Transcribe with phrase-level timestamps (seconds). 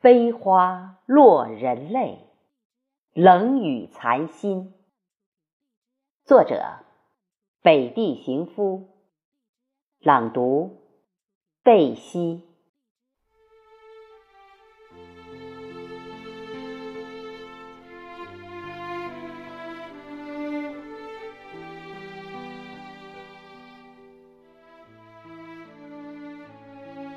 [0.00, 2.20] 飞花落人泪，
[3.14, 4.72] 冷雨残心。
[6.24, 6.84] 作者：
[7.62, 8.90] 北地行夫。
[9.98, 10.82] 朗读：
[11.64, 12.44] 贝西。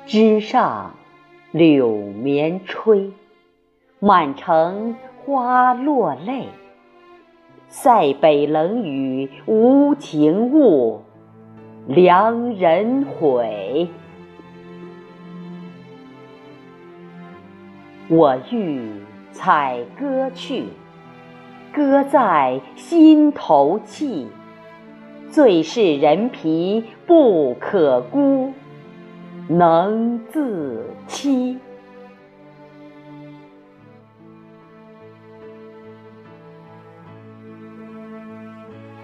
[0.08, 1.01] 枝上。
[1.52, 3.12] 柳绵吹，
[3.98, 6.46] 满城花落泪。
[7.68, 11.02] 塞北冷雨无情物，
[11.86, 13.86] 良人悔。
[18.08, 18.88] 我欲
[19.30, 20.64] 采歌去，
[21.70, 24.26] 歌在心头泣。
[25.30, 28.54] 最是人皮不可孤。
[29.48, 31.58] 能自欺。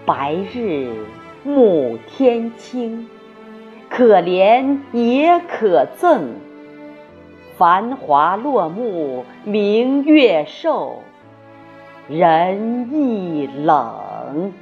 [0.07, 0.91] 白日
[1.45, 3.09] 暮天青，
[3.91, 6.21] 可怜也可憎。
[7.59, 11.03] 繁华落幕明月瘦，
[12.09, 14.53] 人亦冷。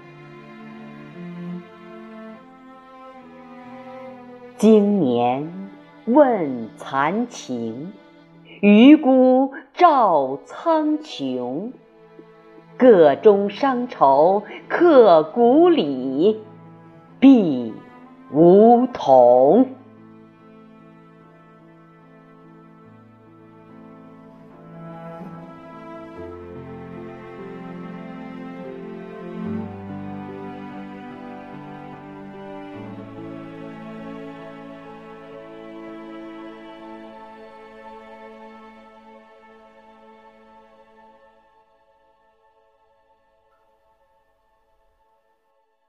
[4.56, 5.65] 今年。
[6.06, 7.92] 问残情，
[8.60, 11.72] 余孤照苍穹。
[12.78, 16.40] 个中伤愁刻骨里，
[17.18, 17.72] 必
[18.32, 19.70] 梧桐。